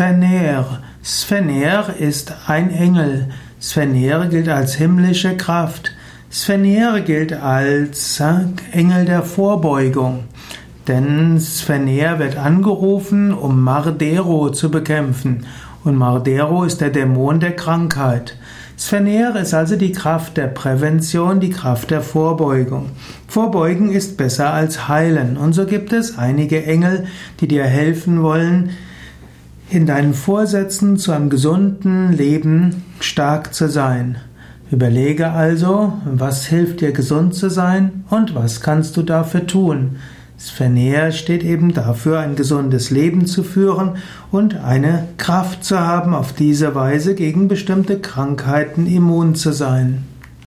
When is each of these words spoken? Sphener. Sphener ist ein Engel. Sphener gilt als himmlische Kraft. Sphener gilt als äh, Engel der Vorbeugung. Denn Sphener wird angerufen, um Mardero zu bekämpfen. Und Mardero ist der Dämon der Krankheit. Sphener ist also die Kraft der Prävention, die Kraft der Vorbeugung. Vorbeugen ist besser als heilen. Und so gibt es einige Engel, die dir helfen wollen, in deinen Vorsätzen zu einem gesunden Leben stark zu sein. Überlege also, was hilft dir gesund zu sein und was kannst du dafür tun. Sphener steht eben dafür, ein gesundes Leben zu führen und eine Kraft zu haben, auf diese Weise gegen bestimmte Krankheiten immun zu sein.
Sphener. 0.00 0.80
Sphener 1.02 1.94
ist 1.98 2.32
ein 2.46 2.70
Engel. 2.70 3.28
Sphener 3.60 4.28
gilt 4.28 4.48
als 4.48 4.74
himmlische 4.76 5.36
Kraft. 5.36 5.92
Sphener 6.30 7.02
gilt 7.02 7.34
als 7.34 8.18
äh, 8.18 8.46
Engel 8.72 9.04
der 9.04 9.22
Vorbeugung. 9.22 10.24
Denn 10.88 11.38
Sphener 11.38 12.18
wird 12.18 12.38
angerufen, 12.38 13.34
um 13.34 13.62
Mardero 13.62 14.48
zu 14.48 14.70
bekämpfen. 14.70 15.44
Und 15.84 15.96
Mardero 15.96 16.64
ist 16.64 16.80
der 16.80 16.88
Dämon 16.88 17.38
der 17.38 17.54
Krankheit. 17.54 18.38
Sphener 18.78 19.38
ist 19.38 19.52
also 19.52 19.76
die 19.76 19.92
Kraft 19.92 20.38
der 20.38 20.46
Prävention, 20.46 21.40
die 21.40 21.50
Kraft 21.50 21.90
der 21.90 22.00
Vorbeugung. 22.00 22.92
Vorbeugen 23.28 23.92
ist 23.92 24.16
besser 24.16 24.50
als 24.54 24.88
heilen. 24.88 25.36
Und 25.36 25.52
so 25.52 25.66
gibt 25.66 25.92
es 25.92 26.16
einige 26.16 26.64
Engel, 26.64 27.04
die 27.40 27.48
dir 27.48 27.64
helfen 27.64 28.22
wollen, 28.22 28.70
in 29.70 29.86
deinen 29.86 30.14
Vorsätzen 30.14 30.96
zu 30.96 31.12
einem 31.12 31.30
gesunden 31.30 32.12
Leben 32.12 32.82
stark 32.98 33.54
zu 33.54 33.68
sein. 33.68 34.16
Überlege 34.70 35.30
also, 35.30 35.94
was 36.04 36.46
hilft 36.46 36.80
dir 36.80 36.92
gesund 36.92 37.34
zu 37.34 37.48
sein 37.50 38.04
und 38.10 38.34
was 38.34 38.60
kannst 38.60 38.96
du 38.96 39.02
dafür 39.02 39.46
tun. 39.46 39.96
Sphener 40.38 41.12
steht 41.12 41.44
eben 41.44 41.74
dafür, 41.74 42.20
ein 42.20 42.34
gesundes 42.34 42.90
Leben 42.90 43.26
zu 43.26 43.42
führen 43.42 43.96
und 44.30 44.56
eine 44.56 45.06
Kraft 45.18 45.64
zu 45.64 45.78
haben, 45.78 46.14
auf 46.14 46.32
diese 46.32 46.74
Weise 46.74 47.14
gegen 47.14 47.46
bestimmte 47.46 47.98
Krankheiten 47.98 48.86
immun 48.86 49.34
zu 49.34 49.52
sein. 49.52 50.04